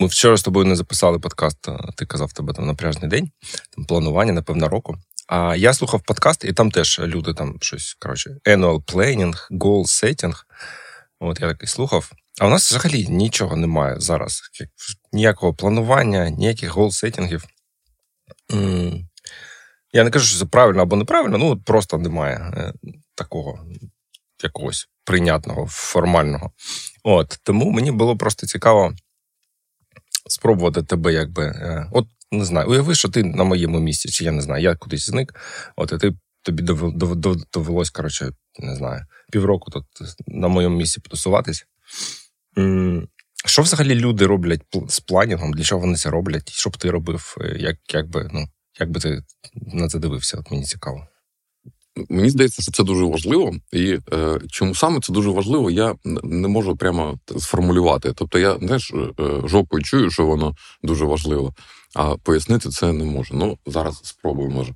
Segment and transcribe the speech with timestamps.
[0.00, 1.68] Ми вчора з тобою не записали подкаст.
[1.96, 3.30] Ти казав тебе там напряжний день,
[3.76, 4.96] там планування, напевно, року.
[5.28, 10.34] А я слухав подкаст, і там теж люди там щось коротше, annual planning, goal setting.
[11.20, 12.12] От я такий слухав.
[12.40, 14.42] А у нас взагалі нічого немає зараз.
[15.12, 17.44] Ніякого планування, ніяких гол-сеттінгів.
[19.92, 22.72] Я не кажу, що це правильно або неправильно, ну просто немає е,
[23.14, 23.66] такого
[24.42, 26.50] якогось прийнятного, формального.
[27.02, 28.94] От Тому мені було просто цікаво
[30.30, 31.44] спробувати тебе, якби.
[31.44, 34.76] Е, от не знаю, уяви, що ти на моєму місці, чи я не знаю, я
[34.76, 35.34] кудись зник,
[35.76, 36.12] от і ти
[36.42, 36.62] тобі
[37.52, 39.84] довелось, коротше, не знаю, півроку тут
[40.26, 41.66] на моєму місці потусуватись.
[43.46, 45.52] Що взагалі люди роблять з планінгом?
[45.52, 46.52] Для чого вони це роблять?
[46.52, 47.36] Що б ти робив?
[47.40, 48.48] Е, як як, ну,
[48.80, 49.22] як би ти
[49.54, 50.36] на це дивився?
[50.36, 51.06] От Мені цікаво.
[52.08, 56.48] Мені здається, що це дуже важливо, і е, чому саме це дуже важливо, я не
[56.48, 58.12] можу прямо сформулювати.
[58.14, 61.54] Тобто, я знаєш, е, е, жопою чую, що воно дуже важливо,
[61.94, 63.34] а пояснити це не можу.
[63.34, 64.74] Ну зараз спробую, може.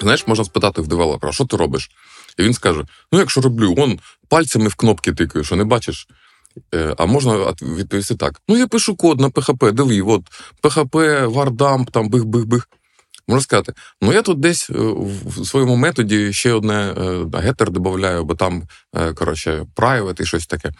[0.00, 1.90] Знаєш, можна спитати в девелопера, що ти робиш?
[2.38, 6.08] І він скаже: Ну, якщо роблю, он пальцями в кнопки тикаю, що не бачиш.
[6.74, 10.22] Е, а можна відповісти так: ну, я пишу код на PHP, диви, от
[10.62, 12.68] PHP, Вардамп, там бих-бих-бих.
[13.28, 14.74] Можна сказати, ну я тут десь е,
[15.26, 16.94] в своєму методі ще одне
[17.34, 18.62] гетер додаю, бо там,
[18.96, 20.70] е, коротше, private і щось таке.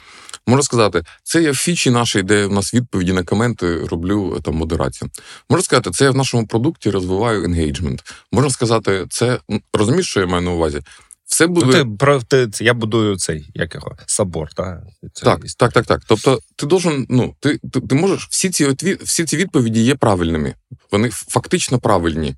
[0.47, 4.55] Можна сказати, це я в фічі нашій, де в нас відповіді на коменти роблю там
[4.55, 5.11] модерацію.
[5.51, 8.05] Можна сказати, це я в нашому продукті розвиваю енгейджмент.
[8.33, 9.39] Можна сказати, це
[9.73, 10.81] розумієш, що я маю на увазі?
[11.27, 11.67] Все буде...
[11.67, 14.83] Ну, ти, про, ти, Я будую цей як його, собор, та?
[15.23, 15.41] так?
[15.59, 16.03] Так, так, так.
[16.09, 20.55] Тобто, ти должен, ну, ти, ти, ти можеш, всі ці всі ці відповіді є правильними.
[20.93, 22.35] Вони фактично правильні.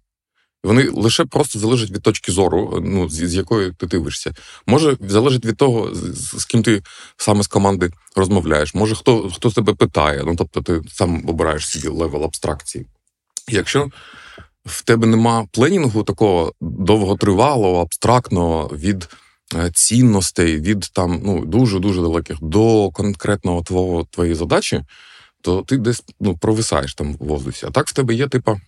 [0.64, 4.34] Вони лише просто залежать від точки зору, ну, з, з якої ти дивишся.
[4.66, 6.82] Може, залежить від того, з, з ким ти
[7.16, 8.74] саме з команди розмовляєш.
[8.74, 10.22] Може, хто хто тебе питає.
[10.26, 12.86] Ну, тобто, ти сам обираєш собі левел абстракції.
[13.48, 13.90] Якщо
[14.68, 19.08] в тебе нема пленінгу такого довготривалого, абстрактного від
[19.54, 24.84] е, цінностей, від там ну дуже дуже далеких до конкретного твого твоєї задачі,
[25.40, 27.66] то ти десь ну, провисаєш там в воздусі.
[27.66, 28.60] А так в тебе є, типа,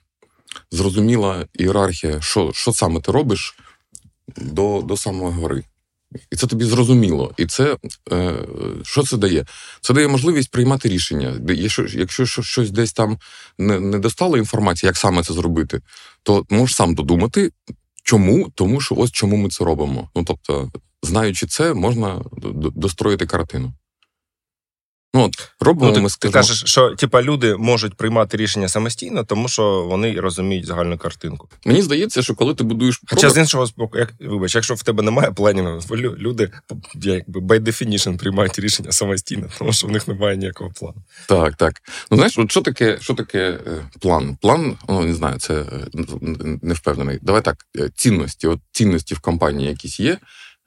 [0.70, 3.56] зрозуміла ієрархія, що що саме ти робиш
[4.36, 5.64] до, до самої гори.
[6.30, 7.34] І це тобі зрозуміло.
[7.36, 7.76] І це
[8.12, 8.34] е,
[8.82, 9.46] що це дає?
[9.80, 11.34] Це дає можливість приймати рішення.
[11.94, 13.18] Якщо щось десь там
[13.58, 15.80] не не достало інформації, як саме це зробити,
[16.22, 17.50] то можеш сам додумати,
[18.02, 20.10] чому, тому що ось чому ми це робимо.
[20.16, 20.70] Ну тобто,
[21.02, 22.24] знаючи це, можна
[22.74, 23.72] достроїти картину.
[25.14, 26.32] Ну, от, робимо, ну, ти, ми скажемо.
[26.32, 31.48] Ти кажеш, що типа люди можуть приймати рішення самостійно, тому що вони розуміють загальну картинку.
[31.64, 35.02] Мені здається, що коли ти будуєш Хоча з іншого боку, як вибач, якщо в тебе
[35.02, 36.50] немає планінгу, люди
[36.94, 41.02] якби by definition приймають рішення самостійно, тому що в них немає ніякого плану.
[41.28, 41.82] Так, так.
[42.10, 44.36] Ну знаєш, от що таке, що таке е, план?
[44.40, 45.66] План, ну не знаю, це е,
[46.62, 47.18] не впевнений.
[47.22, 48.46] Давай так, е, цінності.
[48.46, 50.18] От цінності в компанії якісь є.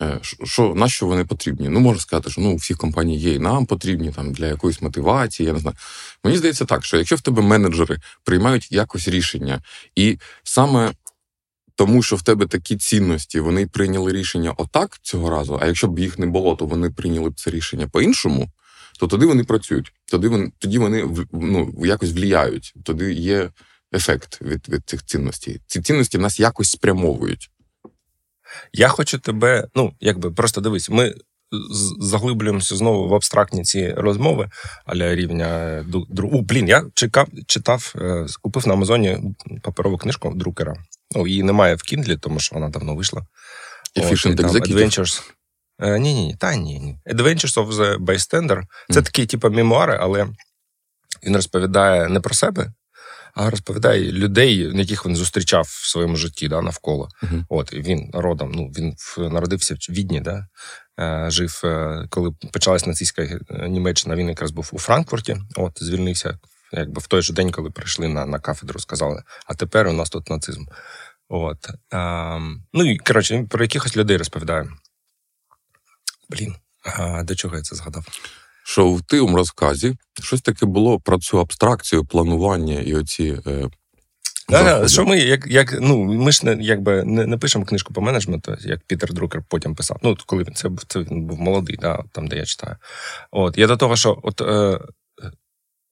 [0.03, 1.69] Е, що на що вони потрібні?
[1.69, 4.81] Ну, можна сказати, що ну, у всіх компаній є і нам потрібні там для якоїсь
[4.81, 5.47] мотивації.
[5.47, 5.77] Я не знаю.
[6.23, 9.61] Мені здається так, що якщо в тебе менеджери приймають якось рішення,
[9.95, 10.91] і саме
[11.75, 15.59] тому, що в тебе такі цінності, вони прийняли рішення отак цього разу.
[15.61, 18.49] А якщо б їх не було, то вони прийняли б це рішення по-іншому.
[18.99, 23.49] То тоді вони працюють, тоді вони тоді вони ну, якось вліяють, тоді є
[23.93, 25.61] ефект від від цих цінностей.
[25.67, 27.49] Ці цінності нас якось спрямовують.
[28.73, 31.13] Я хочу тебе, ну якби просто дивись, ми
[31.99, 34.49] заглиблюємося знову в абстрактні ці розмови
[34.85, 36.41] аля рівня дру.
[36.41, 39.19] Блін, я чекав, читав, е, купив на Амазоні
[39.61, 40.75] паперову книжку друкера.
[41.15, 43.21] Ну, її немає в Кіндлі, тому що вона давно вийшла.
[43.95, 45.21] Efficient Executive?
[45.79, 46.97] Ні, ні, ні, та ні, ні.
[47.13, 48.61] Adventures of the Bystander.
[48.89, 49.03] Це mm.
[49.03, 50.27] такі, типу, мемуари, але
[51.23, 52.73] він розповідає не про себе,
[53.33, 57.09] а розповідає людей, яких він зустрічав в своєму житті да, навколо.
[57.23, 57.43] Uh-huh.
[57.49, 58.51] От він родом.
[58.55, 58.95] Ну він
[59.31, 60.47] народився в Відні, да,
[60.99, 63.39] е, жив, е, коли почалась нацистська е,
[63.69, 64.15] Німеччина.
[64.15, 65.37] Він якраз був у Франкфурті.
[65.55, 66.39] От звільнився,
[66.71, 70.09] якби в той же день, коли прийшли на на кафедру, сказали: а тепер у нас
[70.09, 70.65] тут нацизм.
[71.29, 71.69] От.
[71.91, 72.39] А,
[72.73, 74.69] Ну і коротше, про якихось людей розповідає.
[76.29, 78.05] Блін, а до чого я це згадав?
[78.63, 83.37] Що в тим розказі щось таке було про цю абстракцію, планування і оці.
[83.47, 83.69] Е,
[84.49, 88.01] Да, що ми, як як ну ми ж не якби не, не пишемо книжку по
[88.01, 89.97] менеджменту, як Пітер Друкер потім писав.
[90.03, 92.75] Ну, коли він це це він був молодий, да, там де я читаю.
[93.31, 94.79] От я до того, що от е,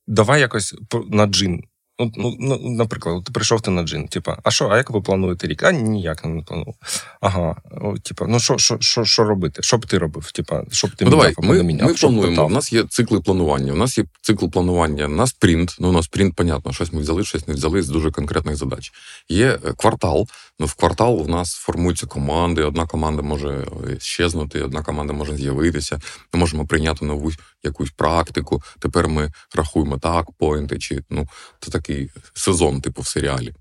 [0.07, 0.75] давай якось
[1.09, 1.63] на джин
[2.01, 5.01] Ну, ну, ну, наприклад, ти прийшов ти на джин, типа, а що, а як ви
[5.01, 5.63] плануєте рік?
[5.63, 6.75] А ніяк не планував.
[7.21, 9.63] Ага, о, типа, ну що що, що, що робити?
[9.63, 10.31] Що б ти робив?
[10.31, 11.87] Типа, що б ти ну, давай, ми, міняв?
[11.87, 12.29] ми плануємо.
[12.29, 12.45] питав?
[12.45, 13.73] У нас є цикли планування.
[13.73, 15.75] У нас є цикл планування на спринт.
[15.79, 18.91] Ну, на спринт, понятно, щось ми взяли, щось не взяли з дуже конкретних задач.
[19.29, 20.27] Є е, квартал.
[20.59, 22.63] Ну, в квартал у нас формуються команди.
[22.63, 25.99] Одна команда може е, щезнути, одна команда може з'явитися.
[26.33, 27.31] Ми можемо прийняти нову
[27.63, 28.63] якусь практику.
[28.79, 31.27] Тепер ми рахуємо так, поінти, чи ну
[31.59, 33.53] це такий сезон, типу в серіалі.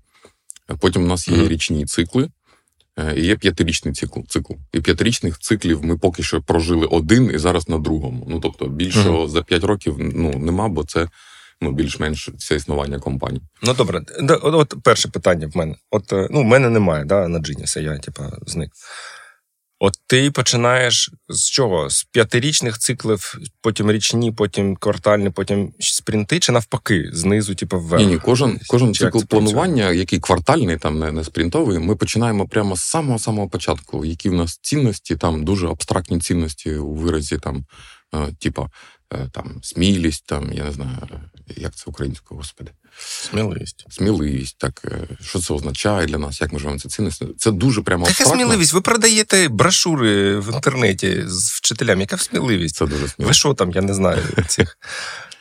[0.79, 2.29] Потім у нас є річні цикли.
[2.97, 4.19] Е, І є п'ятирічний цикл.
[4.27, 4.53] цикл.
[4.73, 8.25] І п'ятирічних циклів ми поки що прожили один і зараз на другому.
[8.29, 11.07] Ну тобто, більшого за п'ять років ну нема, бо це
[11.61, 13.41] ну більш-менш все існування компанії.
[13.63, 15.75] Ну добре, от, от перше питання в мене.
[15.91, 18.71] От е, ну, в мене немає, да, на Джиніса, я типа зник.
[19.83, 21.89] От ти починаєш з чого?
[21.89, 28.03] З п'ятирічних циклів, потім річні, потім квартальні, потім спринти, чи навпаки, знизу, типу, вверх?
[28.03, 32.75] Ні, ні, кожен, кожен цикл планування, який квартальний, там не, не спринтовий, ми починаємо прямо
[32.75, 34.05] з самого самого початку.
[34.05, 37.65] Які в нас цінності, там дуже абстрактні цінності у виразі, там,
[38.13, 38.69] е, типа
[39.13, 40.97] е, там смілість, там я не знаю,
[41.57, 42.71] як це українською, господи.
[42.97, 43.85] Сміливість.
[43.89, 47.27] Сміливість, так е, що це означає для нас, як ми живемо це цінності.
[47.37, 48.73] Це дуже прямо Яка сміливість?
[48.73, 51.99] Ви продаєте брошури в інтернеті з вчителям.
[51.99, 52.75] Яка сміливість?
[52.75, 53.19] Це дуже сміливість.
[53.19, 54.77] Ви що там, я не знаю цих.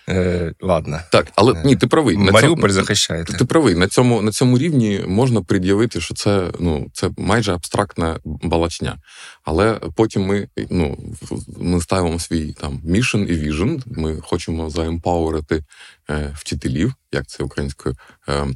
[0.08, 1.00] Е, ладно.
[1.12, 2.16] Так, але ні, ти правий.
[2.16, 3.32] На Маріуполь цьому- захищаєте.
[3.32, 8.20] Ти правий, на цьому, на цьому рівні можна пред'явити, що це, ну, це майже абстрактна
[8.24, 8.98] балачня.
[9.44, 11.14] Але потім ми, ну,
[11.60, 13.82] ми ставимо свій там mission і vision.
[13.86, 15.64] Ми хочемо заемпауерити
[16.10, 17.94] е, вчителів, як це українською.
[18.28, 18.46] Е,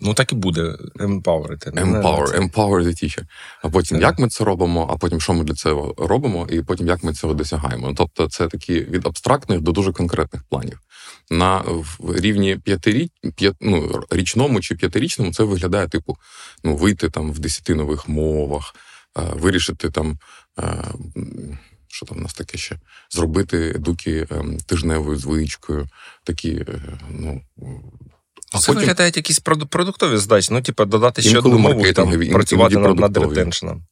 [0.00, 0.76] Ну так і буде.
[1.00, 1.70] Емпаверити.
[1.70, 3.22] Empower, empower the teacher.
[3.62, 4.02] А потім Так.
[4.02, 7.12] як ми це робимо, а потім що ми для цього робимо, і потім як ми
[7.14, 7.88] цього досягаємо.
[7.88, 10.80] Ну, Тобто, це такі від абстрактних до дуже конкретних планів.
[11.30, 16.16] На в рівні п'ятиріч, п'ят, ну, річному чи п'ятирічному це виглядає, типу,
[16.64, 18.74] ну, вийти там в десяти нових мовах,
[19.18, 20.18] е, вирішити там.
[20.58, 20.84] е,
[21.88, 22.76] Що там у нас таке ще?
[23.10, 25.88] Зробити едуки ем, тижневою звичкою,
[26.24, 27.40] такі, е, ну.
[28.52, 29.38] А Це виглядають якісь
[29.70, 30.48] продуктові задачі.
[30.52, 33.82] Ну, типу, додати ще одну мову, там, працювати над, над ретеншеном.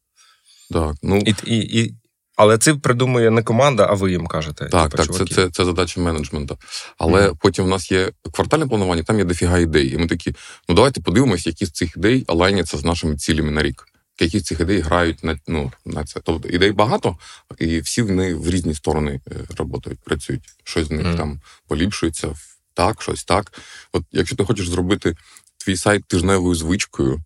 [0.71, 1.95] Так, ну, І, і, і,
[2.37, 4.69] але це придумує не команда, а ви їм кажете.
[4.69, 6.59] Так, типу, так, це, це, це задача менеджменту.
[6.99, 7.37] Але Мгм.
[7.41, 9.95] потім в нас є квартальне планування, там є дофіга ідей.
[9.95, 10.35] І ми такі,
[10.69, 13.85] ну давайте подивимось, які з цих ідей алайняться з нашими цілями на рік.
[14.21, 16.21] Які з цих ідей грають на, ну, на це.
[16.25, 17.17] Тобто ідей багато,
[17.59, 20.43] і всі вони в різні сторони е, працюють.
[20.65, 21.17] Щось з них Мгм.
[21.17, 23.53] там поліпшується, в- так, щось так.
[23.93, 25.17] От якщо ти хочеш зробити
[25.57, 27.21] твій сайт тижневою звичкою,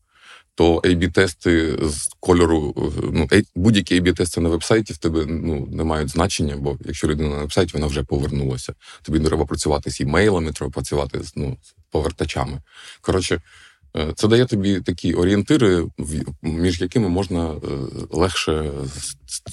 [0.57, 6.57] то A-B-тести з кольору, ну, будь-які A-B-тести на вебсайті в тебе ну, не мають значення,
[6.57, 8.75] бо якщо людина на вебсайті, вона вже повернулася.
[9.03, 11.57] Тобі треба працювати з імейлами, треба працювати з, ну,
[11.91, 12.61] повертачами.
[13.01, 13.41] Коротше,
[13.97, 15.85] е, це дає тобі такі орієнтири,
[16.43, 17.59] між якими можна е,
[18.11, 18.71] легше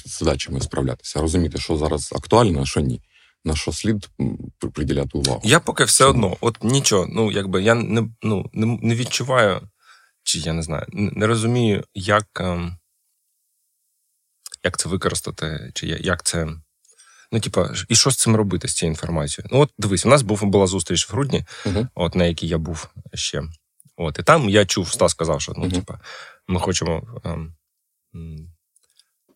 [0.06, 3.02] з задачами справлятися, розуміти, що зараз актуально, а що ні.
[3.46, 4.10] На що слід
[4.74, 5.42] приділяти увагу.
[5.44, 6.14] Я поки все Чому?
[6.14, 9.70] одно, от нічого, ну якби я не, ну, не, відчуваю,
[10.24, 12.78] чи я не знаю, не, розумію, як, ем,
[14.64, 16.48] як це використати, чи як це.
[17.32, 19.50] Ну, типа, і що з цим робити з цією інформацією?
[19.54, 21.90] Ну, от дивись, у нас був була зустріч в грудні, Мгм.
[21.96, 23.44] от на якій я був ще.
[23.98, 25.72] От, і там я чув, Стас сказав, що ну, Мгм.
[25.72, 26.00] типа,
[26.48, 27.56] ми хочемо ем,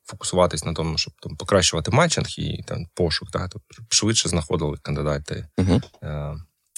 [0.08, 5.48] фокусуватись на тому, щоб там покращувати матчинг і там пошук, так, тобто, швидше знаходили кандидати.
[5.58, 5.82] Мгм.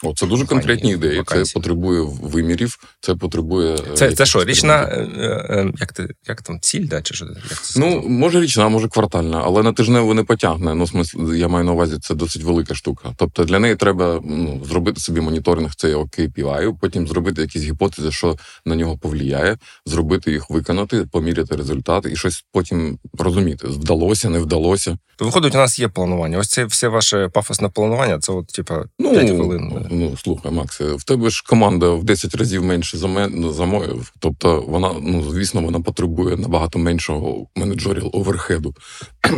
[0.03, 1.17] О, це дуже конкретні ідеї.
[1.17, 1.45] вакансії.
[1.45, 3.73] Це потребує вимірів, це потребує.
[3.75, 5.07] е, Це, це що, річна, е,
[5.49, 7.25] е, як, ти, як там, ціль, да, чи що?
[7.25, 10.75] Як це Ну, може річна, може квартальна, але на тижневу не потягне.
[10.75, 13.13] Ну, в смислі, я маю на увазі, це досить велика штука.
[13.17, 18.35] Тобто для неї треба ну, зробити собі моніторинг цього KPI, потім зробити якісь гіпотези, що
[18.65, 23.67] на нього повлияє, зробити їх виконати, поміряти результат і щось потім розуміти.
[23.67, 24.97] Вдалося, не вдалося.
[25.17, 26.37] То виходить, у нас є планування.
[26.37, 29.87] Ось це все ваше пафосне планування, це от, типа, Ну, 5 хвилин.
[29.91, 34.05] Ну слухай, Макс, в тебе ж команда в 10 разів менше за мен, за мою.
[34.19, 38.75] Тобто вона, ну звісно, вона потребує набагато меншого менеджеріал оверхеду.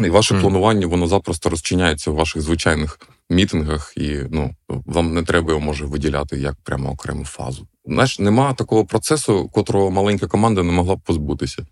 [0.06, 0.42] І ваше Мгм.
[0.44, 5.86] планування воно запросто розчиняється в ваших звичайних мітингах, і ну вам не треба його може
[5.86, 7.68] виділяти як прямо окрему фазу.
[7.86, 11.66] Знаєш, нема такого процесу, котрого маленька команда не могла б позбутися.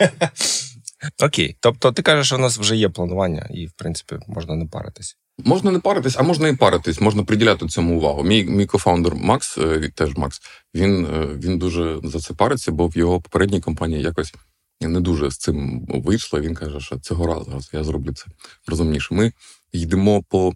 [1.22, 1.56] Окей.
[1.60, 5.16] Тобто ти кажеш, що у нас вже є планування, і, в принципі, можна не паритись.
[5.38, 8.22] Можна не паритись, а можна і паритись, можна приділяти цьому увагу.
[8.22, 10.40] Мій мій кофаундер Макс, е, теж Макс,
[10.74, 14.34] він, е, він дуже за це париться, бо в його попередній компанії якось
[14.80, 16.40] не дуже з цим вийшло.
[16.40, 18.26] Він каже, що цього разу я зроблю це
[18.66, 19.14] розумніше.
[19.14, 19.32] Ми
[19.72, 20.52] йдемо по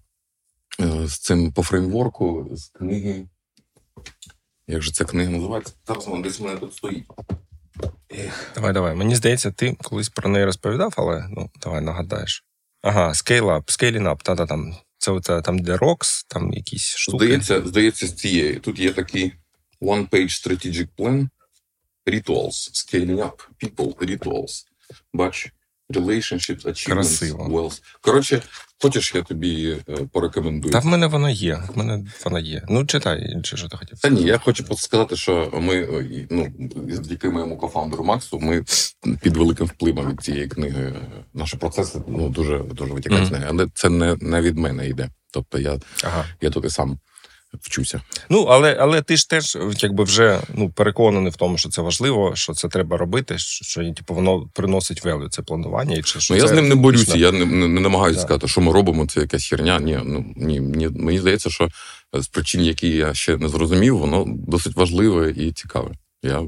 [0.80, 3.26] е, з цим по фреймворку з книги
[4.66, 5.74] Як же ця книга називається?
[5.86, 7.04] Зараз вона десь в мене тут стоїть.
[8.54, 8.94] Давай, давай.
[8.94, 12.47] Мені здається, ти колись про неї розповідав, але ну, давай нагадаєш.
[12.82, 14.76] Ага, Up, Scaling Up, та-та там.
[14.98, 17.24] Це оце, там, де Rocks, там якісь штуки.
[17.24, 18.54] Здається, здається, з цієї.
[18.54, 19.32] Тут є такий
[19.80, 21.28] one-page strategic plan.
[22.06, 24.64] Rituals, scaling up, people, rituals.
[25.12, 25.52] Бач,
[25.90, 27.44] relationships, achievements, Красиво.
[27.48, 27.82] wealth.
[28.00, 28.42] Коротше,
[28.82, 30.72] хочеш, я тобі е, порекомендую.
[30.72, 31.62] Та в мене воно є.
[31.74, 32.62] В мене воно є.
[32.68, 33.98] Ну, читай, чи що ти хотів.
[34.00, 36.52] Та ні, я хочу сказати, що ми, е, ну,
[36.88, 38.64] завдяки моєму кофаундеру Максу, ми
[39.22, 40.82] під великим впливом від цієї книги.
[40.96, 43.44] е, Наші процеси ну, дуже, дуже витікають неї.
[43.48, 45.08] Але це не, не від мене йде.
[45.32, 46.24] Тобто я, Ага.
[46.40, 46.98] я тут і сам
[47.54, 48.00] вчуся.
[48.30, 52.36] Ну, але, але ти ж теж якби вже ну, переконаний в тому, що це важливо,
[52.36, 55.96] що це треба робити, що, що типу, воно приносить велю, це планування.
[55.96, 58.26] І чи, що Ну, я з ним не борюся, я не, не, не намагаюся Да.
[58.26, 59.80] сказати, що ми робимо, це якась херня.
[59.80, 61.68] Ні, ну ні, ні, мені здається, що
[62.12, 65.90] з причин, які я ще не зрозумів, воно досить важливе і цікаве.
[66.22, 66.42] Я,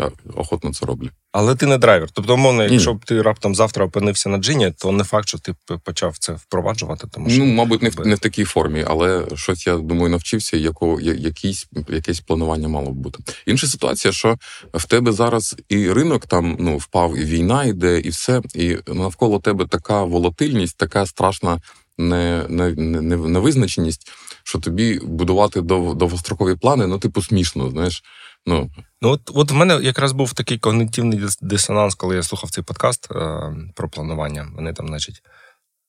[0.00, 1.08] я охотно це роблю.
[1.32, 2.08] Але ти не драйвер.
[2.12, 5.52] Тобто, умовно, якщо б ти раптом завтра опинився на джині, то не факт, що ти
[5.52, 9.26] б почав це впроваджувати, тому що Ну, мабуть, не в, не в такій формі, але
[9.34, 13.18] щось я думаю, навчився, яко, я- якийсь, якесь планування мало б бути.
[13.46, 14.36] Інша ситуація, що
[14.74, 19.38] в тебе зараз і ринок там ну, впав, і війна йде, і все, і навколо
[19.38, 21.60] тебе така волатильність, така страшна
[21.98, 24.10] не, не, не- невизначеність,
[24.44, 28.02] що тобі будувати дов, довгострокові плани, ну, типу, смішно, знаєш.
[28.46, 28.70] Ну,
[29.02, 32.64] Ну, от, от в мене якраз був такий когнитивний дис- дисонанс, коли я слухав цей
[32.64, 34.52] подкаст е, про планування.
[34.54, 35.22] Вони там, значить,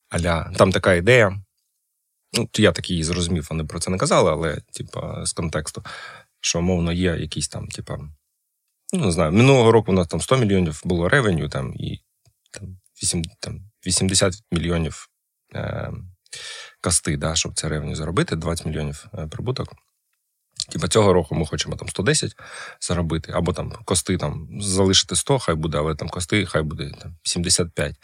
[0.09, 1.41] аля, там така ідея.
[2.33, 5.83] Ну, я так її зрозумів, вони про це не казали, але, типа, з контексту,
[6.41, 7.97] що, мовно, є якісь там, типа,
[8.93, 11.99] ну, не знаю, минулого року у нас там 100 мільйонів було ревеню, там, і
[12.51, 15.07] там, 8, там, 80 мільйонів
[15.55, 15.91] е,
[16.81, 19.73] касти, да, щоб це ревеню заробити, 20 мільйонів е, прибуток.
[20.71, 22.35] Типа цього року ми хочемо там 110
[22.81, 27.15] заробити, або там кости там залишити 100, хай буде, але там кости, хай буде там
[27.23, 27.95] 75.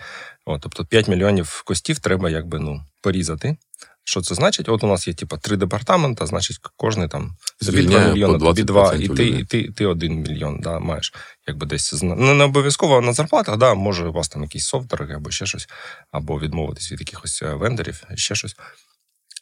[0.45, 3.57] От, тобто 5 мільйонів костів треба якби ну порізати.
[4.03, 4.69] Що це значить?
[4.69, 8.63] От у нас є типа три департамента, значить, кожний там тобі 2 Звільняє мільйони, тобі
[8.63, 11.13] 2, і ти, і ти, ти 1 мільйон да, маєш.
[11.47, 15.11] Якби десь зна- ну, не обов'язково на зарплатах, да, може у вас там якийсь софтвер
[15.15, 15.67] або ще щось,
[16.11, 18.55] або відмовитись від якихось е, вендорів, ще щось.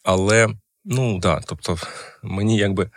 [0.03, 0.49] Але,
[0.85, 1.77] ну да, тобто,
[2.23, 2.89] мені якби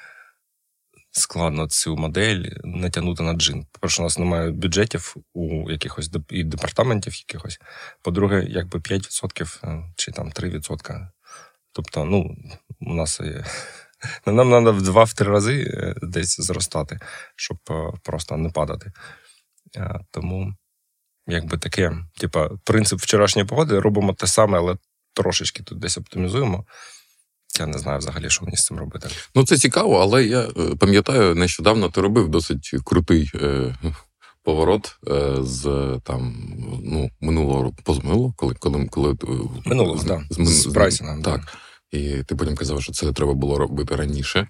[1.19, 3.67] складно цю модель натягнути на джин.
[3.73, 7.59] По-перше, у нас немає бюджетів у якихось і департаментів якихось.
[8.03, 11.09] По-друге, якби 5% е, чи там 3%.
[11.73, 12.37] Тобто, ну,
[12.81, 13.45] у нас е,
[14.27, 16.99] нам треба в два-три рази е, десь зростати,
[17.37, 18.93] щоб е, просто не падати.
[20.11, 20.55] Тому,
[21.27, 24.77] якби таке, типа, принцип вчорашньої погоди робимо те саме, але
[25.13, 26.67] трошечки тут десь оптимізуємо.
[27.61, 29.09] Я не знаю взагалі, що мені з цим робити.
[29.35, 33.75] Ну, це цікаво, але я е, пам'ятаю, нещодавно ти робив досить крутий е,
[34.43, 35.63] поворот е, з
[36.05, 36.35] там
[36.85, 39.27] ну, минулого року, позаминулого, коли, коли, коли е,
[39.67, 41.41] Минулого, з, да, з, мин- з прайсингом, Так.
[41.91, 44.49] І ти потім казав, що це треба було робити раніше.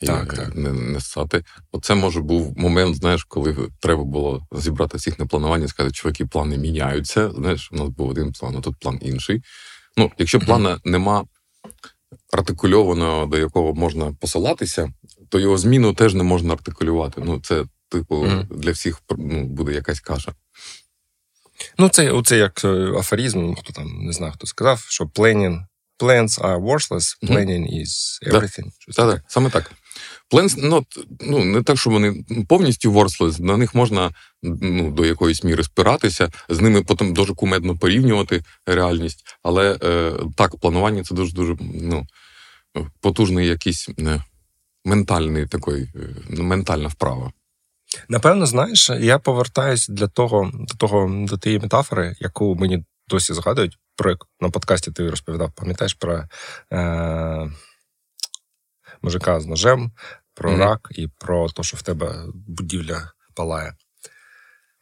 [0.00, 0.56] І Так, так.
[0.56, 1.44] Не, не ссати.
[1.72, 6.26] Оце може був момент, знаєш, коли треба було зібрати всіх на планування і сказати, чуваки,
[6.26, 7.30] плани міняються.
[7.30, 9.42] Знаєш, у нас був один план, а тут план інший.
[9.96, 11.24] Ну, якщо плана нема
[12.32, 14.92] артикульованого, до якого можна посилатися,
[15.28, 17.22] то його зміну теж не можна артикулювати.
[17.24, 18.46] Ну, це, типу, Мгм.
[18.50, 20.34] для всіх ну, буде якась каша.
[21.78, 25.64] Ну, це оце як е, афоризм, хто там не знаю, хто сказав, що planning,
[25.98, 28.70] plans are worthless, planning is everything.
[28.96, 29.72] Так, саме так.
[30.28, 30.86] Пленс, ну,
[31.20, 34.10] ну, не так, що вони повністю worthless, на них можна
[34.42, 39.24] ну, до якоїсь міри спиратися, з ними потім дуже кумедно порівнювати реальність.
[39.42, 42.06] Але е, так, планування це дуже-дуже ну,
[43.00, 43.88] потужний якийсь
[44.84, 47.32] ментальний такий, е, ментальна вправа.
[48.08, 53.78] Напевно, знаєш, я повертаюсь для того, до того, до тієї метафори, яку мені досі згадують,
[53.96, 56.24] про яку на подкасті ти розповідав, пам'ятаєш про
[56.72, 57.50] е-
[59.02, 59.92] мужика з ножем,
[60.34, 60.60] про Мгм.
[60.60, 63.74] рак і про те, що в тебе будівля палає,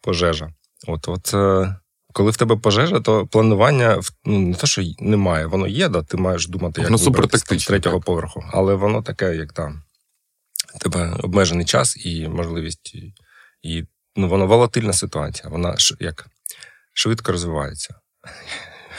[0.01, 0.53] пожежа.
[0.87, 1.77] От, от е-
[2.13, 6.17] коли в тебе пожежа, то планування ну, не те, що немає, воно є, да, ти
[6.17, 8.05] маєш думати, як вибратися з третього так.
[8.05, 8.45] поверху.
[8.53, 9.83] Але воно таке, як там.
[10.81, 13.15] Тебе обмежений час і можливість, і,
[13.63, 13.85] і
[14.17, 15.49] ну, воно волатильна ситуація.
[15.49, 16.27] Вона ш- як
[16.95, 17.95] швидко розвивається.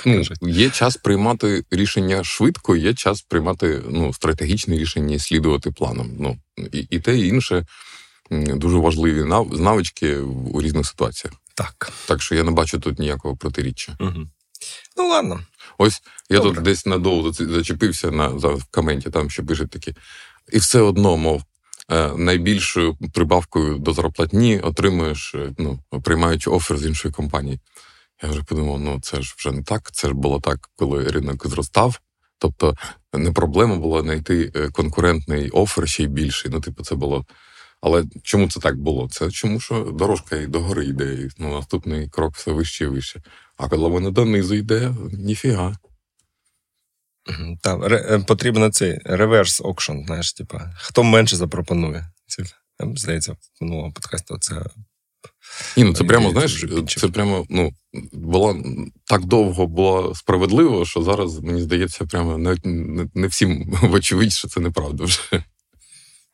[0.06, 6.12] Ну, є час приймати рішення швидко, є час приймати ну, стратегічні рішення і слідувати планам.
[6.20, 6.38] Ну,
[6.72, 7.66] і, і те, і інше
[8.32, 11.34] дуже важливі нав- навички у різних ситуаціях.
[11.62, 11.92] Так.
[12.08, 13.98] Так що я не бачу тут ніякого протиріччя.
[14.00, 14.28] Угу.
[14.98, 15.40] Ну, ладно.
[15.78, 16.56] Ось я Добре.
[16.56, 19.96] тут десь надовго зачепився на в коменті, там ще пишуть такі.
[20.52, 21.44] І все одно, мов,
[21.92, 27.60] е, найбільшою прибавкою до зарплатні отримуєш, е, ну, приймаючи офер з іншої компанії.
[28.24, 29.92] Я вже подумав, ну це ж вже не так.
[29.92, 32.00] Це ж було так, коли ринок зростав.
[32.38, 32.76] Тобто
[33.14, 36.52] не проблема була знайти е, конкурентний офер ще й більший.
[36.52, 37.26] Ну, типу, це було.
[37.82, 39.10] Але чому це так було?
[39.12, 43.22] Це чому що дорожка і догори йде, і ну, наступний крок все вище і вище.
[43.58, 45.78] А коли вона донизу йде, ніфіга.
[47.62, 52.12] Так, ре, потрібно цей реверс окшн, знаєш, типа, хто менше запропонує.
[52.28, 52.44] Це,
[52.96, 54.64] здається, в минулому подкасті це.
[55.78, 57.72] Ні, ну це прямо, знаєш, це прямо, ну,
[58.14, 58.64] було
[59.06, 64.48] так довго було справедливо, що зараз, мені здається, прямо не, не, не всім вочевидь, що
[64.48, 65.44] це неправда вже.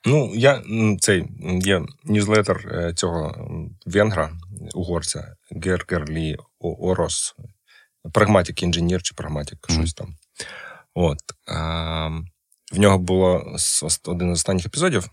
[0.06, 0.64] Ну, я
[1.00, 1.26] цей
[1.62, 3.48] є ньюзлетер е, цього
[3.86, 4.32] венгра,
[4.74, 7.36] угорця Гергерлі Орос,
[8.14, 10.16] прагматик інженер чи прагматик, щось там.
[10.94, 11.18] От.
[11.48, 12.10] А,
[12.74, 13.56] В нього було
[14.06, 15.10] один з останніх епізодів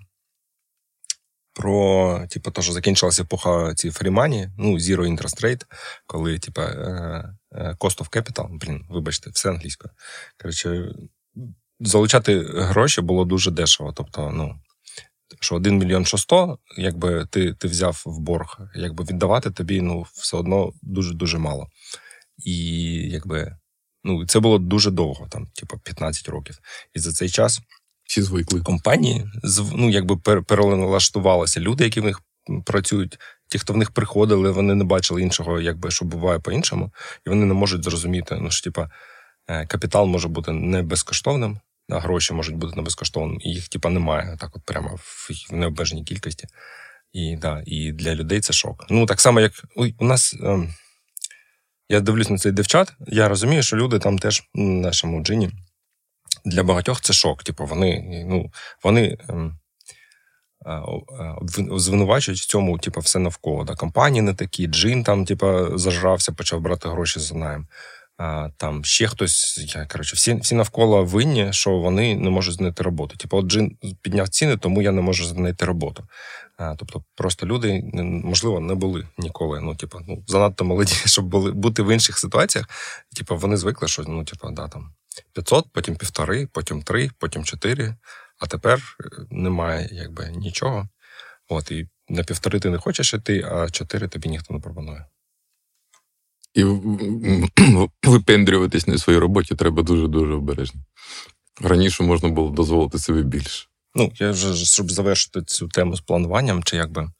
[1.54, 5.62] про, типу, то, що закінчилася епоха ці фрімані, ну, Zero Interest Rate,
[6.06, 9.94] коли, типу, е, е, cost of capital, блін, вибачте, все англійською.
[10.42, 10.92] Коротше,
[11.80, 13.92] залучати гроші було дуже дешево.
[13.96, 14.54] Тобто, ну,
[15.40, 20.36] що 1 мільйон 600, якби ти ти взяв в борг, якби віддавати тобі ну, все
[20.36, 21.68] одно дуже-дуже мало.
[22.38, 23.56] І якби
[24.04, 26.58] Ну, це було дуже довго, там, типу, 15 років.
[26.94, 27.60] І за цей час
[28.04, 29.26] всі звикли компанії
[29.72, 31.60] ну, якби перелаштувалися.
[31.60, 32.20] Люди, які в них
[32.64, 36.92] працюють, ті, хто в них приходили, вони не бачили іншого, якби що буває по-іншому,
[37.26, 38.90] і вони не можуть зрозуміти, ну що типа
[39.48, 44.36] е, капітал може бути не безкоштовним, гроші можуть бути не безкоштовним, і їх типа немає
[44.40, 46.46] так, от прямо в, необмеженій кількості.
[47.12, 48.86] І да, і для людей це шок.
[48.90, 49.52] Ну так само, як
[49.98, 50.36] у нас.
[50.42, 50.74] Ем,
[51.88, 55.50] я дивлюсь на цей дівчат, я розумію, що люди там теж в нашому джині.
[56.44, 57.42] Для багатьох це шок.
[57.42, 59.58] Типу, вони ну, вони ем,
[61.76, 63.64] звинувачують в цьому, типу, все навколо.
[63.64, 63.74] Да.
[63.74, 67.66] Компанії не такі, джин там, типу, зажрався, почав брати гроші за найм.
[68.56, 73.16] Там ще хтось, я коротше, всі всі навколо винні, що вони не можуть знайти роботу.
[73.16, 76.08] Типу, от джин підняв ціни, тому я не можу знайти роботу.
[76.56, 77.82] А, Тобто, просто люди
[78.24, 79.60] можливо не були ніколи.
[79.60, 82.68] Ну, типу, ну занадто молоді, щоб були бути в інших ситуаціях.
[83.16, 84.94] Типу, вони звикли, що ну, типу, да, там
[85.32, 87.96] 500, потім півтори, потім три, потім чотири.
[88.38, 90.88] А тепер е, немає якби нічого.
[91.48, 95.06] От і на півтори ти не хочеш іти, а чотири тобі ніхто не пропонує.
[96.54, 96.64] І
[98.02, 100.80] випендрюватись на своїй роботі треба дуже-дуже обережно.
[101.60, 103.66] Раніше можна було дозволити собі більше.
[103.94, 107.10] Ну, я вже щоб завершити цю тему з плануванням, чи якби.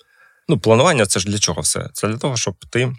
[0.49, 1.90] Ну, планування це ж для чого все?
[1.92, 2.92] Це для того, щоб ти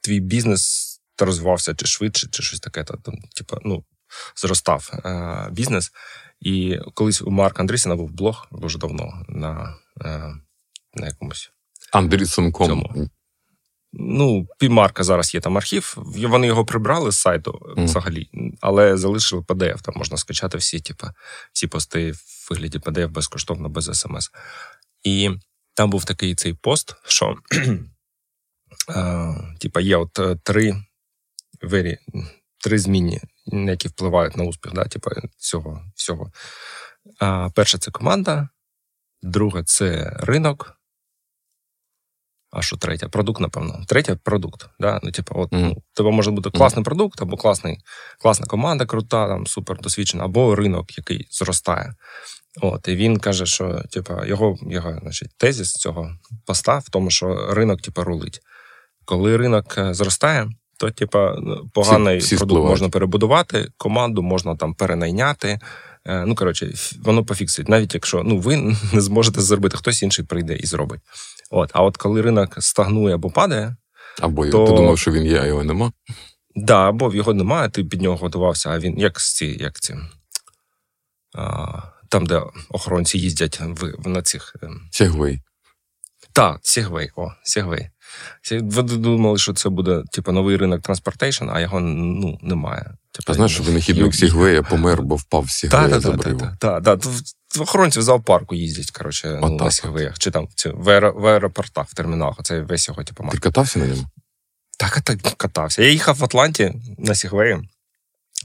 [0.00, 2.84] твій бізнес розвивався чи швидше, чи щось таке.
[2.84, 2.98] Там,
[3.36, 3.84] типу, ну,
[4.36, 5.92] зростав е- бізнес.
[6.40, 10.34] І колись у Марка Андрісіна був блог дуже давно на е-
[10.94, 11.50] на якомусь.
[11.92, 13.08] Андрісон.ком.
[13.98, 15.94] Ну, півмарка зараз є там архів.
[15.96, 17.84] Вони його прибрали з сайту mm.
[17.84, 18.30] взагалі,
[18.60, 19.82] але залишили PDF.
[19.82, 21.06] Там можна скачати всі, типу,
[21.52, 24.30] всі пости в вигляді PDF безкоштовно, без смс.
[25.02, 25.30] І
[25.74, 27.36] там був такий цей пост, що
[29.60, 30.84] типа є от е, три
[31.62, 31.98] вері,
[32.58, 36.32] три зміни, які впливають на успіх, да, типа цього всього.
[37.18, 38.48] А, Перше це команда,
[39.22, 40.73] друге це ринок.
[42.54, 43.08] А що третє?
[43.08, 43.84] Продукт, напевно.
[43.86, 44.66] Третє продукт.
[44.80, 45.00] Да?
[45.02, 45.58] Ну, типу, от, mm.
[45.58, 46.84] ну, тебе може бути класний mm.
[46.84, 47.78] продукт, або класний,
[48.18, 51.94] класна команда, крута, там, супер досвідчена, або ринок, який зростає.
[52.60, 56.10] От, І він каже, що типу, його його значить, тезіс цього
[56.46, 58.40] поста в тому, що ринок типу, рулить.
[59.04, 61.18] Коли ринок е, зростає, то типу,
[61.72, 62.70] поганий всі, всі продукт спливають.
[62.70, 65.58] можна перебудувати, команду можна там перенайняти.
[66.06, 68.56] Е, ну, коротше, воно пофіксить, навіть якщо ну, ви
[68.92, 71.00] не зможете зробити, хтось інший прийде і зробить.
[71.50, 73.76] От, А от коли ринок стагнує або падає.
[74.20, 74.66] Або то...
[74.66, 75.92] ти думав, що він є, а його нема?
[76.54, 79.96] Да, або його немає, ти під нього готувався, а він як ці, як ці.
[81.36, 84.56] А, Там, де охоронці їздять в, на цих.
[84.90, 85.40] Сігвей.
[86.32, 87.10] Так, Сігвей.
[87.16, 87.90] О, Сігвей.
[88.50, 92.94] Ви думали, що це буде типу, новий ринок transportation, а його ну, немає.
[93.12, 96.02] Типу, а знаєш, що винахідник Сігвея помер, бо впав в Сігвея Так,
[96.58, 97.12] так, так.
[97.60, 100.18] Охоронці в зоопарку їздять, коротше, ну, на Сігвеях.
[100.18, 102.36] Чи там в, аеро, в аеропортах, в терміналах.
[102.42, 104.04] Це весь його типу, Ти катався на ньому?
[104.78, 105.82] Так, так, катався.
[105.82, 107.58] Я їхав в Атланті на Сігвеї.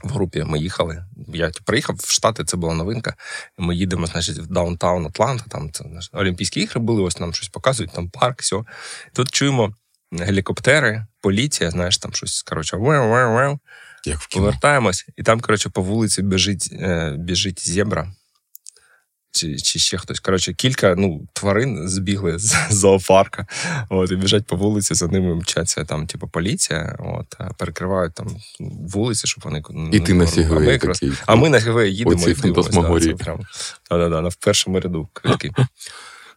[0.04, 1.04] В групі ми їхали.
[1.28, 3.14] Я приїхав в Штати, це була новинка.
[3.58, 5.44] Ми їдемо, значить, в downtown Атланта.
[5.48, 8.56] Там це Олімпійські ігри були, ось нам щось показують, там парк, все.
[9.12, 9.74] Тут чуємо
[10.12, 13.58] гелікоптери, поліція, знаєш, там щось, коротше, вев-вев-вев.
[14.06, 14.44] Як в кіно.
[14.44, 18.12] Повертаємось, і там, коротше, по вулиці біжить, е, біжить зебра.
[19.32, 20.20] Чи чи ще хтось.
[20.20, 23.46] Коротше, кілька ну, тварин збігли з зоопарка.
[23.88, 29.26] От, і біжать по вулиці, за ними мчаться там, типу, поліція, от, перекривають там вулиці,
[29.26, 29.62] щоб вони.
[29.92, 31.12] І ти на Сігвеї такий.
[31.26, 33.38] А ми на Сігвеї їдемо Оці і дивимося.
[33.90, 35.08] Да, да, да, на першому ряду.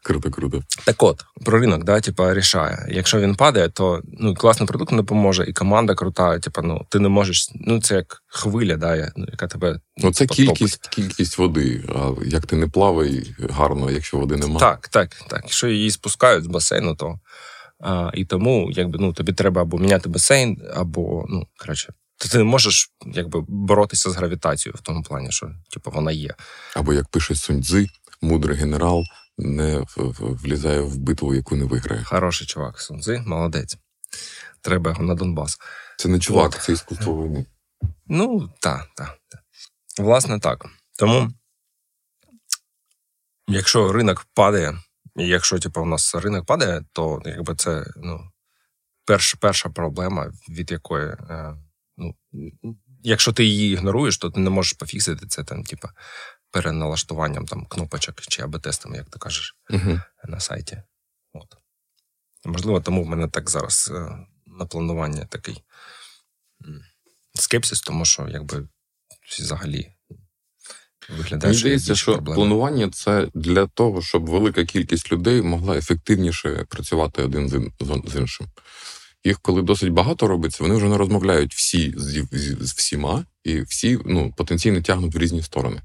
[0.04, 0.64] Круто, круто.
[0.86, 2.88] Так от, про ринок, да, типа, рішає.
[2.90, 6.40] Якщо він падає, то ну, класний продукт не допоможе, і команда крута.
[6.40, 9.80] Типа, ну, ти не можеш, ну це як хвиля, да, ну, яка тебе.
[9.98, 11.84] Ну, це кількість кількість води.
[11.96, 14.60] А як ти не плавай гарно, якщо води немає.
[14.60, 15.42] Так, так, так.
[15.44, 17.20] Якщо її спускають з басейну, то
[17.80, 22.38] а, і тому якби, ну, тобі треба або міняти басейн, або, ну, коротше, то ти
[22.38, 26.36] не можеш якби боротися з гравітацією в тому плані, що типу, вона є.
[26.76, 27.88] Або як пише Суньцзи,
[28.22, 29.04] мудрий генерал
[29.38, 29.86] не
[30.20, 32.04] влізає в битву, яку не виграє.
[32.04, 33.78] Хороший чувак, Сунзи, молодець.
[34.62, 35.60] Треба його на Донбас.
[35.98, 36.62] Це не чувак, От.
[36.62, 37.46] це іскусство війни.
[38.08, 39.18] Ну, так, так.
[39.30, 39.40] Та.
[40.04, 40.66] Власне, так.
[41.00, 41.32] Тому,
[43.48, 44.78] якщо ринок падає,
[45.16, 48.32] і якщо типу, у нас ринок падає, то якби це ну,
[49.06, 51.08] перша перша проблема, від якої.
[51.08, 51.56] Е,
[51.98, 52.16] ну,
[53.06, 55.88] Якщо ти її ігноруєш, то ти не можеш пофіксити це там, типу,
[56.54, 60.82] переналаштуванням там кнопочок чи АБ-тестами, як ти кажеш, uh на сайті.
[61.34, 61.58] От.
[62.46, 65.64] Можливо, тому в мене так зараз е, на планування такий
[67.34, 68.68] скепсис, тому що якби
[69.40, 69.92] взагалі
[71.10, 71.50] виглядає.
[71.50, 72.36] Мені здається, що проблеми.
[72.36, 77.72] планування це для того, щоб велика кількість людей могла ефективніше працювати один
[78.06, 78.48] з іншим.
[79.24, 83.62] Їх, коли досить багато робиться, вони вже не розмовляють всі з, з, з всіма, і
[83.62, 85.82] всі ну, потенційно тягнуть в різні сторони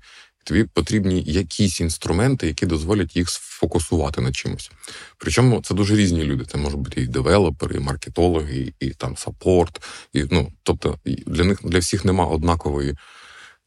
[0.49, 4.71] тобі потрібні якісь інструменти, які дозволять їх сфокусувати на чимось.
[5.19, 6.45] Причому це дуже різні люди.
[6.45, 9.83] Це можуть бути і девелопери, і маркетологи, і, і там саппорт.
[10.13, 12.97] І, ну, Тобто для них для всіх нема однакової.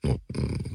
[0.03, 0.19] Ну,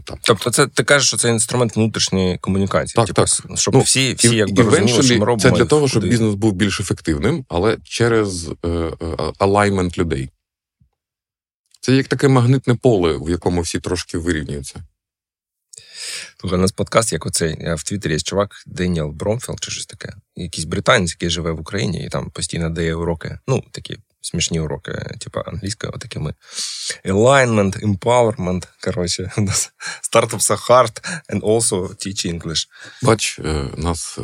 [0.05, 0.19] там.
[0.23, 2.95] Тобто, це ти кажеш, що це інструмент внутрішньої комунікації.
[2.95, 3.59] Так, типу, так.
[3.59, 5.51] Щоб ну, всі всі і, якби і розуміли, що ми робимо.
[5.51, 8.51] Це для того, щоб бізнес був більш ефективним, але через
[9.39, 10.31] alignment е, людей.
[11.81, 14.85] Це як таке магнитне поле, в якому всі трошки вирівнюються.
[16.41, 20.13] Слухай, у нас подкаст, як оцей в Твіттері є чувак Деніел Бромфілд чи щось таке.
[20.37, 23.39] Якийсь британець, який живе в Україні і там постійно дає уроки.
[23.49, 26.35] Ну, такі смішні уроки, типу англійської, отакими.
[27.05, 29.73] Alignment, empowerment, коротше, у нас
[30.13, 30.95] startups hard
[31.33, 32.67] and also teach English.
[33.03, 34.23] Бач, е, нас е,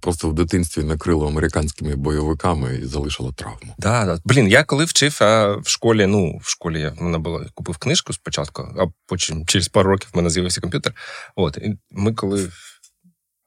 [0.00, 3.74] просто в дитинстві накрило американськими бойовиками і залишило травму.
[3.78, 4.18] Да, да.
[4.24, 7.76] Блін, я коли вчив а в школі, ну, в школі я в мене було купив
[7.76, 10.92] книжку спочатку, а потім через пару років в мене з'явився комп'ютер.
[11.36, 12.50] От, і ми коли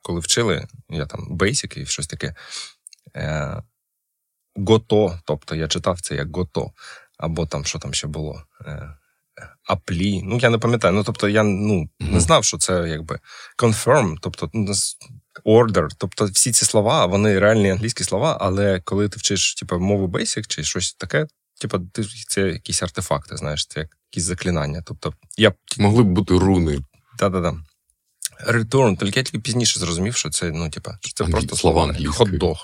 [0.02, 2.36] коли вчили, я там Basic і щось таке.
[4.60, 6.72] Е, Гото, тобто я читав це як Гото,
[7.18, 8.44] або там що там ще було.
[8.66, 8.96] Е,
[9.64, 10.22] Аплі.
[10.24, 10.94] Ну, я не пам'ятаю.
[10.94, 12.12] Ну, тобто, я ну, mm-hmm.
[12.12, 13.20] не знав, що це якби
[13.58, 14.74] confirm, тобто ну,
[15.46, 15.88] order.
[15.98, 20.48] Тобто, всі ці слова, вони реальні англійські слова, але коли ти вчиш типу, мову Basic
[20.48, 21.28] чи щось таке,
[21.62, 21.80] типу,
[22.28, 24.84] це якісь артефакти, знаєш, це якісь заклинання.
[24.86, 25.54] Тобто, я...
[25.78, 26.80] Могли б бути руни.
[27.18, 27.56] Так-так-так.
[28.48, 31.96] Return, тільки я тільки пізніше зрозумів, що це ну, типа, що це просто слова.
[32.06, 32.56] Хот-дог.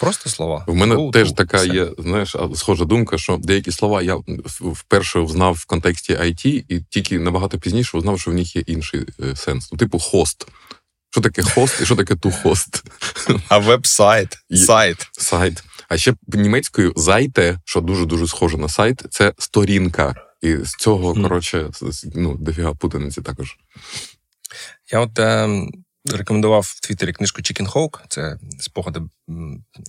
[0.00, 0.64] Просто слова.
[0.68, 1.66] У мене Go, теж така все.
[1.66, 4.18] є, знаєш, схожа думка, що деякі слова я
[4.60, 9.06] вперше знав в контексті IT, і тільки набагато пізніше узнав, що в них є інший
[9.20, 9.72] е, сенс.
[9.72, 10.46] Ну, типу, хост.
[11.10, 12.84] Що таке host і що таке to host?
[13.48, 14.38] А веб-сайт.
[14.50, 15.08] Сайт.
[15.12, 15.62] Сайт.
[15.88, 20.14] А ще німецькою Seite, що дуже-дуже схоже на сайт, це сторінка.
[20.42, 21.70] І з цього, коротше,
[22.14, 23.56] ну, дофіга путаниці також.
[24.92, 25.48] Я от е,
[26.04, 28.00] рекомендував в Твіттері книжку Chicken Hawk.
[28.08, 29.00] Це спогади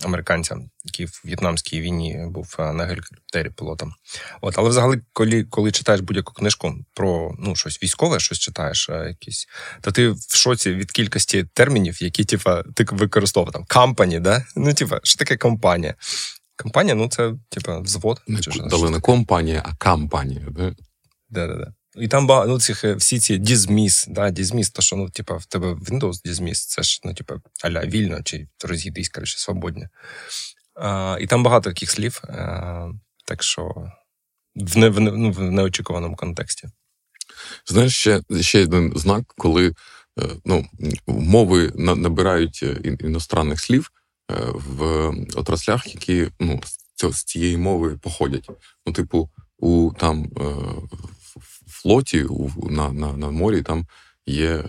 [0.04, 3.94] американця, який в в'єтнамській війні був е, на гелікоптері пілотом.
[4.40, 9.06] От, але взагалі, коли коли читаєш будь-яку книжку про ну, щось військове, щось читаєш, е,
[9.08, 9.48] якісь,
[9.80, 14.44] то ти в шоці від кількості термінів, які типа, ти використовував там компані, да?
[14.56, 15.94] Ну, типа, що таке компанія?
[16.56, 18.22] Компанія, ну це типа взвод.
[18.26, 20.46] Не, дали не компанія, а кампанія.
[20.50, 20.74] Да?
[21.32, 21.74] Да-да-да.
[21.96, 25.44] І там ну, цих е, всі ці дізміс, да, дізміс, то що ну, типа, в
[25.44, 29.88] тебе Windows дізміс, це ж ну, типа, аля вільно чи розійдись, коротше, свободні.
[30.74, 32.92] А, І там багато таких слів, а, е,
[33.26, 33.90] так що
[34.56, 36.68] в не, в, ну, в неочікуваному контексті.
[37.66, 39.74] Знаєш, ще ще один знак, коли е,
[40.44, 40.66] ну,
[41.06, 42.64] мови набирають
[43.00, 43.90] іностранних слів
[44.54, 46.60] в отраслях, які ну,
[47.12, 48.50] з цієї мови походять.
[48.86, 50.30] Ну, типу, у там
[51.68, 52.26] флоті
[52.70, 53.86] на на, на морі там
[54.26, 54.64] є е,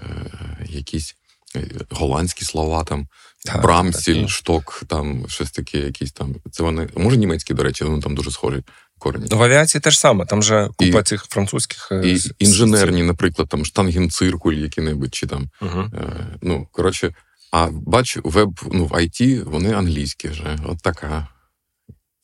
[0.70, 1.16] якісь
[1.56, 3.08] е, голландські слова, там
[3.46, 6.36] так, брамсіль, так, шток, там щось таке, якісь там.
[6.52, 8.64] Це вони, може німецькі, до речі, вони там дуже схожі.
[9.00, 9.28] корені.
[9.32, 11.88] Ну, в авіації теж саме, там же купа І- цих французьких.
[11.92, 15.50] е, І інженерні, наприклад, там штангенциркуль який-небудь, чи там.
[15.62, 15.80] Угу.
[15.80, 17.14] Е, ну, коротше,
[17.52, 20.60] а бач, веб, ну, в IT вони англійські вже.
[20.66, 21.28] От така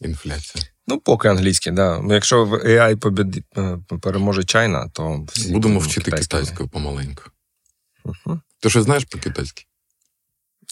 [0.01, 0.63] інфляція.
[0.89, 1.99] Ну, поки англійський, да.
[1.99, 3.45] Ну, Якщо в AI побід...
[3.57, 7.23] е, переможе Чайна, то всі Будемо вчити китайською помаленьку.
[8.05, 8.41] Мгм.
[8.59, 9.65] Ти що знаєш по-китайськи?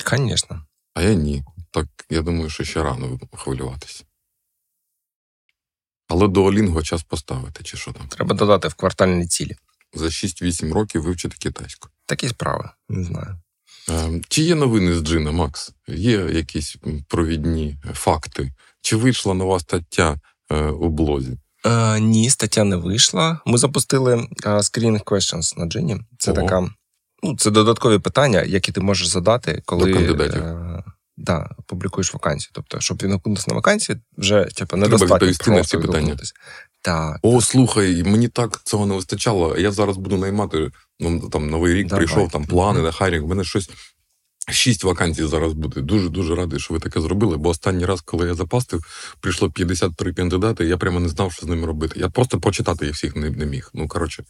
[0.09, 0.65] Звісно.
[0.93, 1.43] А я ні.
[1.71, 4.03] Так, я думаю, що ще рано хвилюватися.
[6.07, 8.07] Але до Олінго час поставити, чи що там?
[8.07, 9.55] Треба додати в квартальні цілі.
[9.93, 11.89] За 6-8 років вивчити китайську.
[12.05, 13.39] Такі справи, не знаю.
[13.89, 15.71] Е, Чи є новини з Джина, Макс?
[15.87, 16.75] Є якісь
[17.07, 18.51] провідні факти?
[18.87, 20.19] Чи вийшла нова стаття
[20.51, 21.37] е, у блозі?
[21.65, 23.39] Е, ні, стаття не вийшла.
[23.45, 25.97] Ми запустили е, Screening Questions на Джині.
[26.19, 26.41] Це Ого.
[26.41, 26.69] така,
[27.23, 30.43] ну, це додаткові питання, які ти можеш задати, коли До кандидатів.
[30.43, 30.83] Е,
[31.17, 32.51] да, публікуєш вакансію.
[32.53, 36.17] Тобто, щоб відгукнутися на вакансію, вже типу, Треба недостатньо відповісти на всі питання.
[36.81, 37.19] Так.
[37.21, 39.57] О, слухай, мені так цього не вистачало.
[39.57, 40.71] Я зараз буду наймати.
[40.99, 42.05] Ну там новий рік Давай.
[42.05, 43.25] прийшов, там плани на хайрінг.
[43.25, 43.69] У мене щось.
[44.49, 45.81] Шість вакансій зараз буде.
[45.81, 47.37] Дуже дуже радий, що ви таке зробили.
[47.37, 48.81] Бо останній раз, коли я запастив,
[49.19, 51.99] прийшло 53 кандидати, і я прямо не знав, що з ними робити.
[51.99, 53.69] Я просто прочитати їх всіх не, не міг.
[53.73, 54.23] Ну коротше,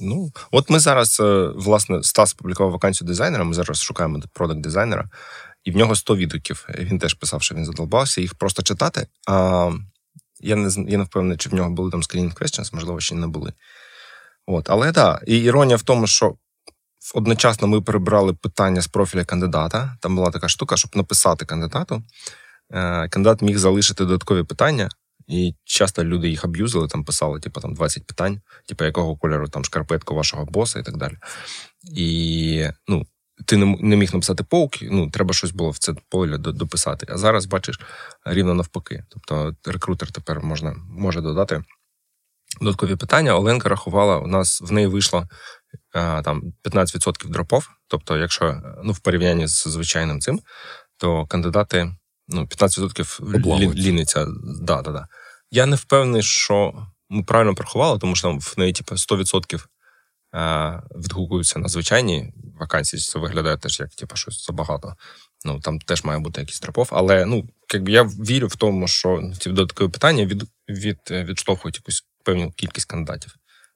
[0.00, 3.44] Ну, от ми зараз, е, власне, Стас публікував вакансію дизайнера.
[3.44, 5.08] Ми зараз шукаємо продакт дизайнера,
[5.64, 6.66] і в нього 100 відгуків.
[6.78, 9.06] Він теж писав, що він задолбався їх просто читати.
[9.28, 9.70] А
[10.40, 13.26] я не я не впевнений, чи в нього були там screening questions, можливо, ще не
[13.26, 13.52] були.
[14.46, 15.32] От, але так, да.
[15.32, 16.34] і іронія в тому, що
[17.14, 19.96] одночасно ми перебирали питання з профіля кандидата.
[20.00, 22.02] Там була така штука, щоб написати кандидату.
[22.70, 24.88] е, Кандидат міг залишити додаткові питання,
[25.28, 29.64] і часто люди їх аб'юзили, там писали, типу, там 20 питань, типу, якого кольору там
[29.64, 31.14] шкарпетка вашого боса і так далі.
[31.96, 33.06] І ну,
[33.46, 37.06] ти не, міг написати паук, ну, треба щось було в це поле дописати.
[37.08, 37.80] А зараз бачиш
[38.24, 39.04] рівно навпаки.
[39.08, 41.62] Тобто рекрутер тепер можна, може додати
[42.64, 43.36] додаткові питання.
[43.36, 45.24] Оленка рахувала, у нас в неї вийшло
[45.94, 47.68] е, там 15% дропов.
[47.88, 50.40] Тобто, якщо е, ну, в порівнянні з звичайним цим,
[50.96, 51.94] то кандидати
[52.28, 54.26] ну, 15% лі, ліняться.
[54.60, 55.06] Да, да, да.
[55.50, 59.64] Я не впевнений, що ми правильно порахували, тому що там в неї типу, 100%
[60.34, 63.00] е, відгукуються на звичайні вакансії.
[63.00, 64.94] Це виглядає теж як типу, щось забагато.
[65.44, 66.88] Ну там теж має бути якийсь дропов.
[66.90, 72.04] Але ну, якби я вірю в тому, що ці додаткові питання від, від, відштовхують якусь
[72.24, 73.34] певну кількість кандидатів.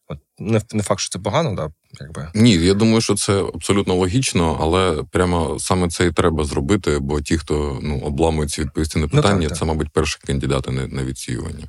[0.09, 2.31] От не, не факт, що це погано, да, якби.
[2.35, 7.21] ні, я думаю, що це абсолютно логічно, але прямо саме це і треба зробити, бо
[7.21, 9.59] ті, хто ну, обламується відповісти на Ну, так, питання, так.
[9.59, 11.65] це, мабуть, перші кандидати на, на відсіювання.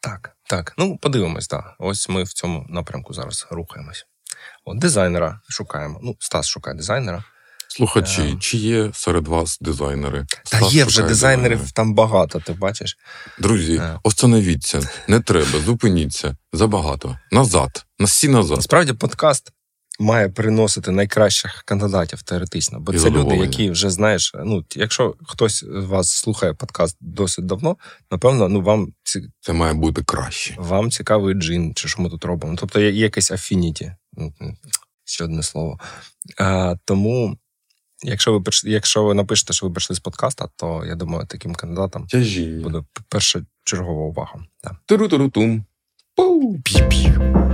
[0.00, 0.74] Так, так.
[0.78, 1.74] Ну, подивимось, так.
[1.78, 4.06] Ось ми в цьому напрямку зараз рухаємось.
[4.64, 6.00] От дизайнера шукаємо.
[6.02, 7.24] Ну, Стас шукає дизайнера.
[7.76, 8.38] Слухачі, Ем.
[8.40, 10.26] чи є серед вас дизайнери?
[10.50, 11.72] Та Стас є вже дизайнерів дизайнера.
[11.74, 12.96] там багато, ти бачиш.
[13.38, 13.98] Друзі, Е.
[14.02, 16.36] остановіться, не треба, зупиніться.
[16.52, 17.18] Забагато.
[17.32, 17.84] Назад.
[17.98, 18.56] На всі назад.
[18.56, 19.52] Насправді подкаст
[20.00, 24.32] має приносити найкращих кандидатів теоретично, бо І це люди, які вже знаєш.
[24.44, 27.76] Ну, якщо хтось з вас слухає подкаст досить давно,
[28.10, 30.54] напевно, ну вам ці, Це має бути краще.
[30.58, 32.56] вам цікавий джин, чи що ми тут робимо.
[32.58, 33.92] Тобто є, є якесь афініті.
[35.04, 35.78] Ще одне слово.
[36.38, 37.36] А, тому,
[38.02, 42.06] якщо ви якщо ви напишете, що ви прийшли з подкаста, то я думаю, таким кандидатам
[42.06, 42.60] Тяжі.
[42.62, 44.34] буде першочергова увага.
[44.86, 45.64] Туру-туру-тум.
[46.16, 46.56] Пу.
[46.64, 47.49] Пі-пі.